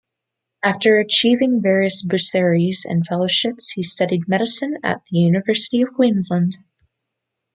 After 0.63 0.97
achieving 0.97 1.61
various 1.61 2.01
bursaries 2.01 2.87
and 2.89 3.05
fellowships 3.05 3.69
he 3.73 3.83
studied 3.83 4.27
medicine 4.27 4.79
at 4.83 5.03
the 5.11 5.19
University 5.19 5.83
of 5.83 5.93
Queensland. 5.93 6.57